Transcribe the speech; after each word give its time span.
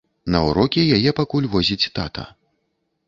На 0.35 0.39
ўрокі 0.45 0.85
яе 0.97 1.11
пакуль 1.19 1.49
возіць 1.57 1.91
тата. 1.99 2.23